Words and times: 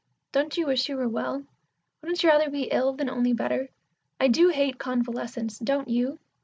Don't 0.31 0.57
you 0.57 0.65
wish 0.65 0.89
you 0.89 0.97
were 0.97 1.07
well? 1.07 1.45
Wouldn't 2.01 2.23
you 2.23 2.29
rather 2.29 2.49
be 2.49 2.69
ill 2.71 2.93
than 2.93 3.07
only 3.07 3.33
better? 3.33 3.69
I 4.19 4.29
do 4.29 4.49
hate 4.49 4.79
convalescence, 4.79 5.59
don't 5.59 5.89
you?" 5.89 6.17